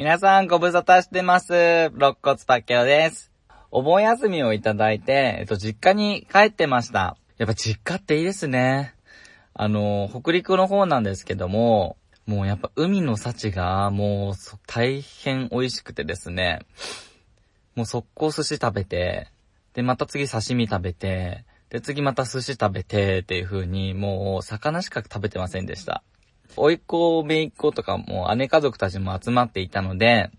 [0.00, 1.52] 皆さんご無沙汰してます。
[1.52, 3.30] 肋骨パッケオです。
[3.70, 7.18] お盆休みをいただいて、えっと、実家に帰ってました。
[7.36, 8.94] やっぱ実家っていいですね。
[9.52, 14.34] あの、北陸の方なんですけども、もうやっぱ海の幸がもう
[14.66, 16.60] 大変美味しくてですね、
[17.74, 19.28] もう速攻寿司食べて、
[19.74, 26.02] で、また次刺身食べて、で、次また寿司食べてっていう風に、もう魚しか食べてませんでした。
[26.56, 30.30] 甥っ子、姪っ子とかも姉家族たちも集まっていたので、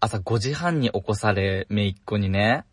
[0.00, 2.64] 朝5時半に起こされ、姪っ子にね、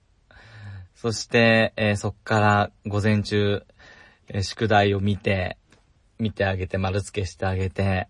[0.95, 3.63] そして、えーそっから午前中、
[4.27, 5.57] えー宿題を見て、
[6.17, 8.07] 見てあげて丸付けしてあげて、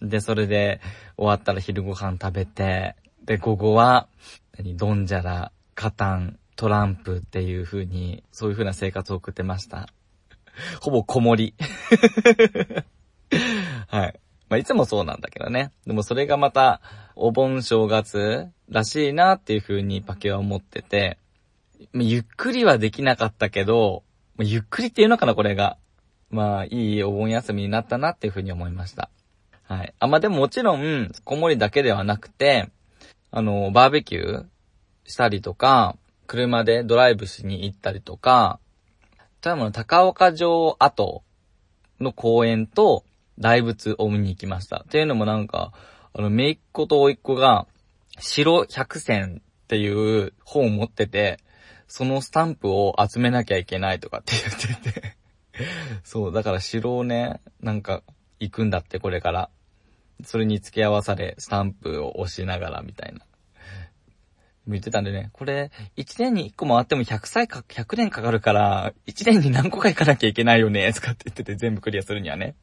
[0.00, 0.80] で、それで
[1.16, 4.08] 終わったら昼ご飯食べて、で、午後は、
[4.58, 9.88] 何、ドンジャラ、カタン、トランプっていう風に、そういう風な生活を送ってました。
[10.80, 11.54] ほぼ子守。
[13.94, 14.20] はい。
[14.48, 15.70] まあ、いつもそうなんだけどね。
[15.86, 16.80] でもそれがまた、
[17.14, 21.16] お盆正月らしいなっていう風にパケは思ってて、
[21.92, 24.02] まゆっくりはできなかったけど、
[24.34, 25.76] まゆっくりっていうのかな、これが。
[26.28, 29.10] まあ、いいお盆休みになったなっていう風に思いました。
[29.62, 29.94] はい。
[30.00, 32.70] あ、まあ、でももちろん、子守だけではなくて、
[33.30, 34.46] あの、バーベキュー
[35.06, 38.58] したりとか、車でドライブしに行ったりとか、
[39.40, 41.22] 多分高岡城跡
[42.00, 43.04] の公園と
[43.38, 44.84] 大仏を見に行きました。
[44.86, 45.72] っていうのもなんか、
[46.12, 47.66] あの、めいっ子とおいっ子が、
[48.18, 51.40] 白百選っていう本を持ってて、
[51.88, 55.16] そのスタンプを集めなきゃいけないとかって言ってて。
[56.04, 58.02] そう、だから城をね、なんか
[58.40, 59.50] 行くんだってこれから。
[60.22, 63.20] それに付け合わされ、スタンプを押しながらみたいな。
[64.66, 72.54] 言ってたんでね、これ、1年に1個回っても100歳か、100年かかるから、1年に何個か行かなきゃいけないよね、とかって言ってて全部クリアするにはね。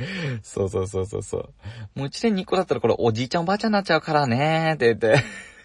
[0.42, 1.54] そうそうそうそうそう。
[1.94, 5.22] もう1年に1個だったらこれおじいちゃんおばあちゃんになっちゃうからね、 って言って。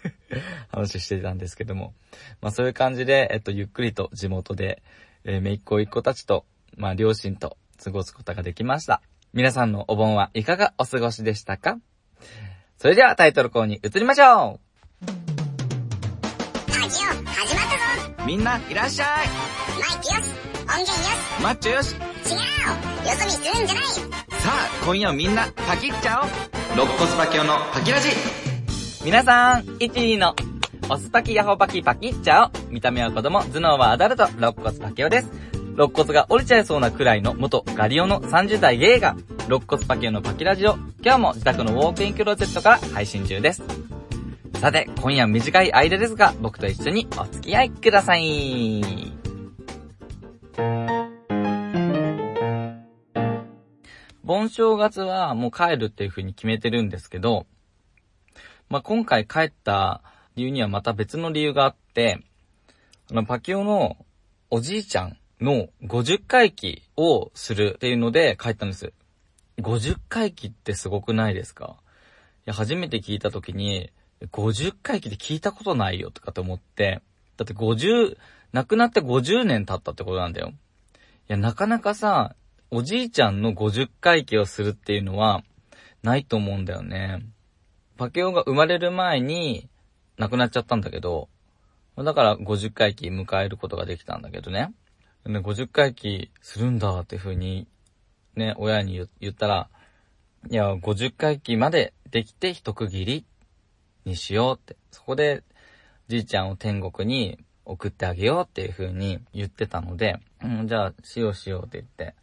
[0.71, 1.93] 話してたんですけども。
[2.41, 4.83] まあそういう感じで、えっと、ゆっくりと地元で、
[5.23, 6.45] えー、めいっ子いっ子たちと、
[6.77, 9.01] まあ両親と過ごすことができました。
[9.33, 11.79] 皆さんのお盆はいかがお過ごしでしたか？
[12.77, 14.59] それではタイトルコールに移りましょ
[16.67, 18.13] ラジオ始まったぞ。
[18.23, 19.07] うみんないらっしゃい。
[19.79, 21.41] マイクよし音源よし。
[21.41, 21.95] マッチョよし。
[21.95, 21.99] 違う。
[23.07, 26.29] よそ見するんじゃないさあ、今夜はみんなパキっちゃおう
[26.73, 28.09] 肋骨パキオのパキラジ
[29.03, 30.35] 皆さん、1、2の、
[30.87, 35.31] オスパキヤホパキパキっちゃおう見た目は子供、頭脳はアダルト、肋骨パキオです。
[35.73, 39.15] 肋骨が折れちゃいそうなくらいの元ガリオの30代ゲイが、
[39.47, 43.63] 肋骨パキオのパキラジオ、今日も自宅のウォークインクローゼットから配信中です。
[44.61, 48.83] さて、今夜短い間ですが、僕と一緒にお付き合いください。
[54.25, 57.45] 盆正月はもう帰るっていう風に決めてるんですけど、
[58.69, 60.01] まあ、今回帰った
[60.35, 62.23] 理由にはまた別の理由があって、
[63.11, 63.97] あの、パキオの
[64.49, 68.93] おじいちゃんの50回忌をするっていうので帰ったんです。
[69.59, 71.75] 50回忌ってすごくないですか？
[72.47, 73.91] いや、初めて聞いた時に、
[74.31, 77.01] 50回忌って聞いたことないよとかと思って、
[77.37, 78.17] だって50、
[78.53, 80.49] 亡くなって50年経ったってことなんだよ。
[80.49, 80.51] い
[81.27, 82.35] や、なかなかさ、
[82.71, 85.43] おじいちゃんの50回忌をするっていうのは、
[86.03, 87.25] ないと思うんだよね。
[87.97, 89.69] パケオが生まれる前に
[90.17, 91.29] 亡くなっちゃったんだけど、
[91.97, 94.73] だから50回忌迎えることができたんだけどね。
[95.25, 97.67] で50回忌するんだって風に、
[98.35, 99.69] ね、親に言ったら、
[100.49, 103.25] いや、50回忌までできて一区切り
[104.05, 104.75] にしようって。
[104.91, 105.43] そこで、
[106.07, 112.13] じいちゃんを天国に送ってあげようっていう風に言ってたので、うん、じゃあ、しようしようって言って。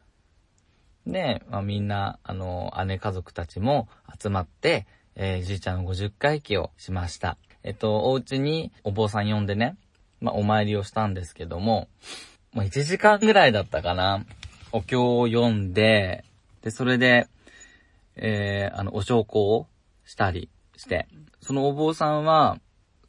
[1.06, 3.88] で、まあ、みんな、あの、姉家族たちも
[4.20, 7.36] 集まって、えーじいちゃんの50回忌をしました。
[7.64, 9.76] えっと、お家にお坊さん呼んでね、
[10.20, 11.88] まあ、お参りをしたんですけども、
[12.52, 14.24] まあ、1時間ぐらいだったかな。
[14.72, 16.24] お経を読んで、
[16.62, 17.26] で、それで、
[18.16, 19.66] えー、あの、お焼香を
[20.04, 21.08] したりして、
[21.40, 22.58] そのお坊さんは、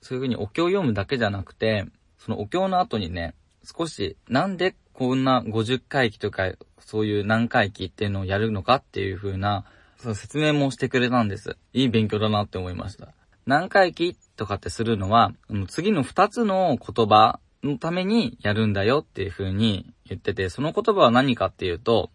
[0.02, 1.86] そういう風にお経を読むだけじゃなくて、
[2.18, 9.66] そのお経の後にね、少し、なんでこんな50回忌とか、そういう何回忌っていうのをやるのかっていう風な、
[9.98, 11.58] その説明もしてくれたんです。
[11.74, 13.10] いい勉強だなって思いました。
[13.46, 15.34] 何回忌とかってするのは、
[15.68, 22.12] 次の2つの言葉のためにやるんだよっていう風に言ってて、その言葉は何かっていうと、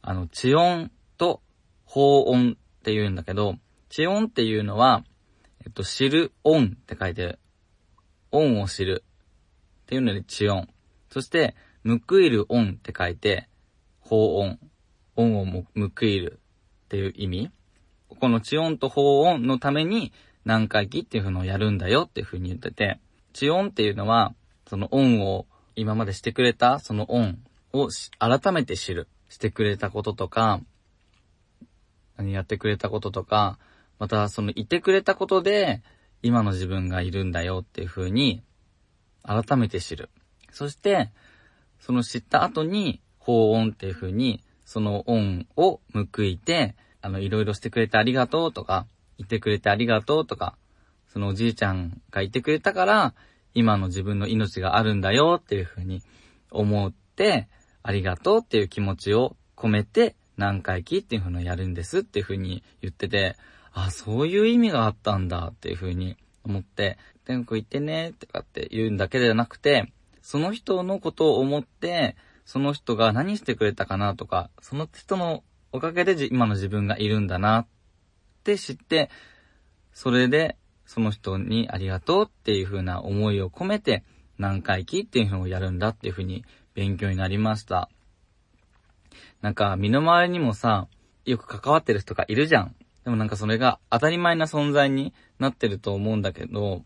[0.00, 1.42] あの、地音と
[1.84, 3.56] 法音って言うんだけど、
[3.88, 5.04] 地音っていうのは、
[5.64, 7.38] えっと、知る音って書いて、
[8.30, 9.04] 音を知る
[9.82, 10.68] っていうので地音。
[11.10, 11.56] そして、
[11.88, 13.48] 報いる音って書いて、
[14.00, 14.58] 法音。
[15.16, 16.40] 音をも報いる
[16.84, 17.50] っていう意味。
[18.20, 20.12] この地音と法音のために
[20.44, 23.00] 何回忌っていうのをやるんだよっていう風に言ってて、
[23.32, 24.34] 地音っていうのは、
[24.68, 27.36] その音を今までしてくれたその音
[27.72, 27.88] を
[28.18, 29.08] 改めて知る。
[29.28, 30.60] してくれたこととか、
[32.16, 33.58] 何やってくれたこととか、
[33.98, 35.82] またそのいてくれたことで
[36.22, 38.42] 今の自分がいるんだよっていう風に
[39.22, 40.10] 改めて知る。
[40.50, 41.10] そして、
[41.80, 48.86] その知った後に法音っていう風にその音を報いて、あの、いろいろしてくれてありがとうとか、
[49.16, 50.58] いてくれてありがとうとか、
[51.10, 53.14] そのおじいちゃんがいてくれたから、
[53.54, 56.02] 今の自分の命があるんだよっていう風に
[56.50, 57.48] 思って、
[57.82, 63.36] ありがとうっていう気持ちを込めて、何回忌っていう風にやるんですっていう風に言ってて、
[63.72, 69.90] あ、そういう意味があったんだっていう風に思って、天国行ってねってかって言うんだけではなくて、
[70.28, 72.14] その人のことを思って、
[72.44, 75.42] その人が何してくれたかなとか、その人の
[75.72, 77.66] おかげで今の自分がいるんだなっ
[78.44, 79.08] て知って、
[79.94, 84.04] それでその人にありがとうっていう風な思いを込めて
[84.36, 86.44] 何回忌っていうのをやるんだっていう風に
[86.74, 87.88] 勉強になりました。
[89.40, 90.88] なんか身の回りにもさ、
[91.24, 92.76] よく関わってる人がいるじゃん。
[93.02, 96.84] でもなんかそれが当たり前な存在になってると思うんだけど、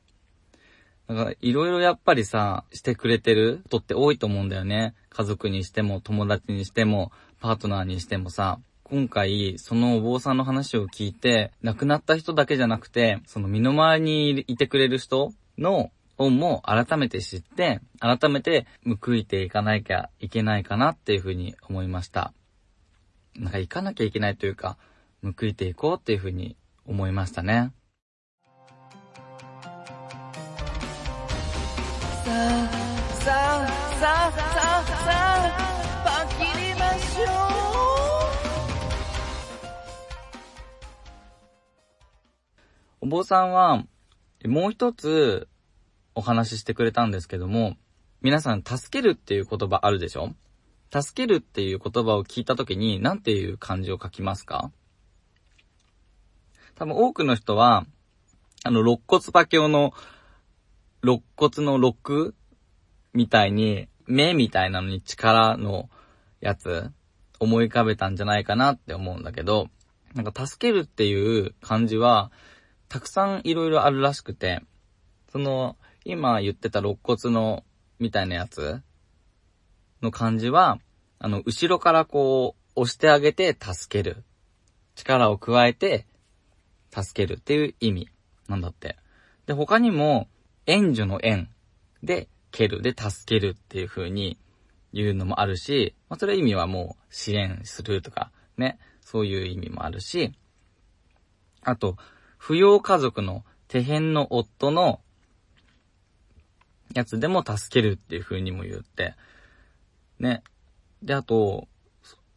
[1.09, 4.95] だからいろいろやっぱりさ、してくれてる人って多いと思うんだよね。
[5.11, 18.67] 家族にしても、友達にしても、パートナーにしてもさ、今回、そのお坊さんの話を聞いて、亡くなった人だけじゃなくて、その身の回りにいてくれる人の恩も改めて知って、改めて
[19.03, 22.33] 報いていかなきゃいけないかなっていうふうに思いました。
[23.35, 24.77] なんか行かなきゃいけないというか、
[25.23, 26.57] 報いていこうっていうふうに
[26.87, 27.73] 思いましたね。
[32.33, 32.41] さあ、
[33.21, 33.69] さあ、
[34.01, 34.41] さあ、さ
[34.79, 37.25] あ、さあ、パキりましょ
[43.03, 43.85] うお坊さんは、
[44.47, 45.47] もう一つ
[46.15, 47.77] お話ししてくれたんですけども、
[48.23, 50.33] 皆さん、助けるっていう言葉あるでしょ？
[50.91, 54.71] 助けるっていう言葉を聞いたときに、なんていう漢字を書きますか？
[56.77, 57.85] 多分多くの人は、
[58.65, 59.93] あの、肋骨パキオの
[61.03, 62.35] 肋骨の肋
[63.13, 65.91] みたいに、目みたいなのに力の
[66.41, 66.91] やつ、
[67.41, 69.69] 思い浮かべたんじゃないかなって思うんだけど、
[70.15, 72.31] なんか助けるっていう漢字は、
[72.89, 74.63] たくさんいろいろあるらしくて、
[75.33, 77.65] その、今言ってた肋骨の、
[77.99, 78.81] みたいなやつ
[80.03, 80.79] の漢字は、
[81.19, 84.25] あの、後ろからこう、押してあげて助ける。
[84.95, 86.07] 力を加えて、
[86.95, 88.09] 助けるっていう意味
[88.49, 88.97] なんだって。
[89.47, 90.29] で、他にも、
[90.67, 91.49] 援助の援
[92.03, 94.39] で、蹴るで助けるっていう風に
[94.93, 100.33] 言うのもあるし、まあ、それ意味はもう支援するとか、ね、そういう意味もあるし、
[101.63, 101.97] あと、
[102.39, 105.01] 扶養家族の手辺の夫の
[106.93, 109.15] やつでも助けるっていう風にも言って、
[110.19, 110.43] ね。
[111.03, 111.69] で、あと、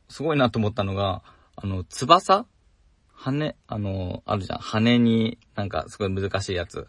[0.08, 1.24] すごいなと思ったのが、
[1.56, 2.46] あの、翼？
[3.12, 4.60] 羽、あの、あるじゃん。
[4.60, 6.88] 羽になんかすごい難しいやつ。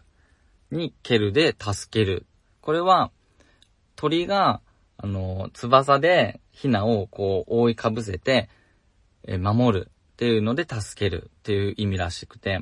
[0.71, 2.25] に蹴るで助ける。
[2.61, 3.11] これは、
[3.95, 4.61] 鳥が、
[4.97, 8.49] あの、翼でヒナをこう覆いかぶせて、
[9.27, 12.59] え守るっていうので助けるっていう意味らしくて、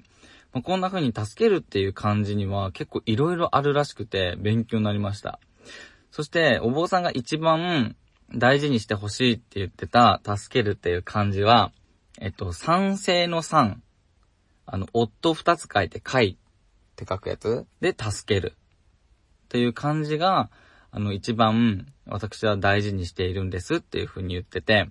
[0.51, 5.39] まあ、こんな風に助けるっていう漢字には結構色々あるらしくて勉強になりました。
[6.11, 7.95] そして、お坊さんが一番
[8.33, 11.71] 大事にしてほしいって言ってた助けるっていう漢字は、
[12.19, 13.81] えっと、賛成の賛。
[14.65, 16.37] あの、夫二つ書いて書い
[16.95, 17.65] って書くやつ？
[17.81, 20.49] で助けるっていう漢字が、
[20.91, 24.89] あの、一番私は大事にしているんですっていう風に言ってて、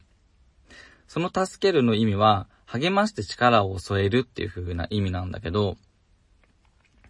[1.08, 5.76] その助けるの意味は、励まして力を添えるっていう風な意味なんだけど、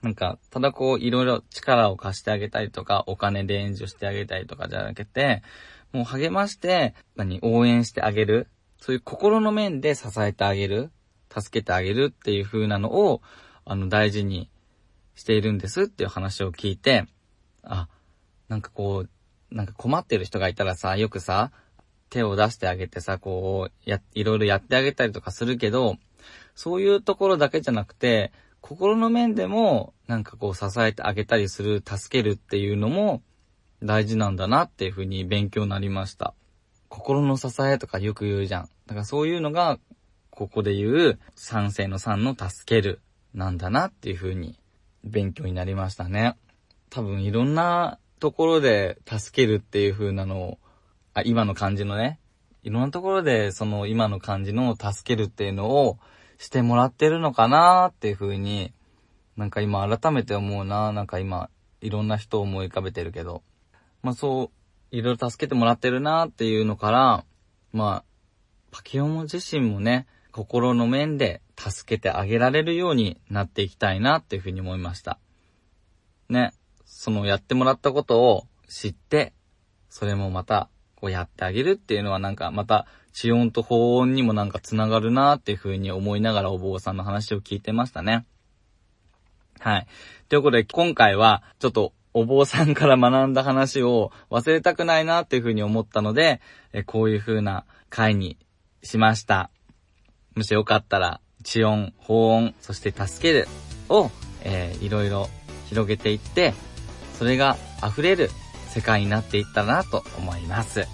[0.03, 5.43] なんか、ただこう、いろいろ力を貸してあげたりとか、お金で援助してあげたりとかじゃなくて、
[5.93, 8.49] もう励まして、何、応援してあげる。
[8.81, 10.91] そういう心の面で支えてあげる。
[11.37, 13.23] 助けてあげるっていう風なのを、
[13.65, 14.51] あの、大事に
[15.15, 17.07] しているんですっていう話を聞いて、
[17.63, 17.89] あ、
[18.49, 21.53] なんかこう、なんか困ってる人がいたらさ、よくさ、
[22.11, 25.97] 手を出してあげてさ、こう、や、いろいろやってあげたりとかするけど、
[26.55, 33.23] そういうところだけじゃなくて、心の面でも、なんかこう支えてあげたりする、助けるっていうのも
[33.83, 36.35] 大事なんだなっていうふうに勉強になりました。
[36.89, 38.69] 心の支えとかよく言うじゃん。
[38.87, 39.79] だからそういうのが、
[40.31, 43.01] ここで言う、賛成の賛の助ける、
[43.35, 44.59] なんだなっていうふうに
[45.05, 46.37] 勉強になりましたね。
[46.91, 50.59] 多分いろんなところで助けるっていう風なのを、
[51.13, 52.19] あ、今の感じのね、
[52.63, 55.99] いろんなところでその今の感じの助けるっていうのを
[56.39, 58.73] してもらってるのかなっていう風に、
[59.37, 60.93] なんか今改めて思うな。
[60.93, 63.43] なんか今、いろんな人を思い浮かべてるけど。
[64.03, 67.25] まあそう、いろいろ助けてもらってるなっていうのから、
[67.73, 68.05] まあ、
[68.71, 75.19] パキオモ自身もね、心の面で助けてあげられるようになっていきたいなっていうふうに思いました。
[76.29, 76.53] ね、
[76.85, 79.33] そのやってもらったことを知って、
[79.89, 88.27] それもまた、こうやってあげるっていうのはなんかまた、地音と法音にもなんかつながるなっていうふうに思いながらお坊さんの話を聞いてましたね。
[89.61, 89.87] はい。
[90.29, 96.41] ということで、今回は、ちょっと、お坊さんから学んだ話を忘れたくないなっていうふうに思ったので、
[96.73, 98.37] えこういう風な回に
[98.85, 99.51] しました。
[100.37, 103.49] もしよかったら、地音、法音、そして助ける
[103.89, 104.11] を、
[104.43, 105.29] えーいろいろ
[105.69, 106.55] 広げていって、
[107.19, 108.31] それが溢れる
[108.69, 110.87] 世界になっていったらなと思います。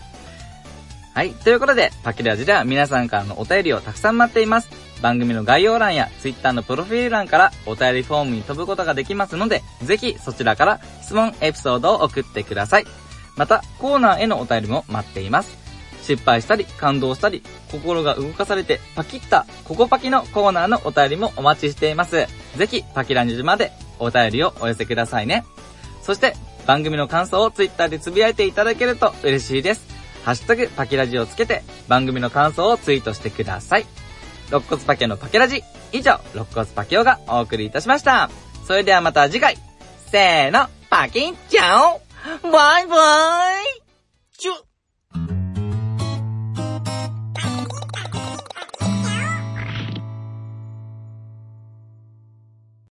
[1.14, 1.30] はい。
[1.32, 4.70] ということで、パキラジでは皆さんからのお便りをたくさん待っています。
[5.02, 12.84] 番組の概要欄や Twitter のプロフィール欄からお便りフォームに飛ぶことができますので、ぜひそちらから質問、エピソードを送ってください。
[13.36, 15.59] また、コーナーへのお便りも待っています。
[16.10, 22.26] 失敗したり、感動したり、心が動かされてパキッた、ココパキのコーナーのお便りもお待ちしています。
[22.56, 25.44] ぜひ、パキランジまでお便りをお寄せくださいね。
[26.02, 26.34] そして、
[26.66, 29.86] 番組の感想をツイッターでつぶやいていただけると嬉しいです。
[30.24, 33.86] ハッシュタグパキラジをつけて、番組の感想をツイートしてください。
[34.48, 35.62] 肋骨パケのパケラジ。
[35.92, 38.30] 以上、肋骨パケオがお送りいたしました。
[38.66, 39.56] それではまた次回。
[40.10, 42.00] せーの、パキンちゃお
[42.50, 43.82] バイバイ
[44.36, 44.69] チュ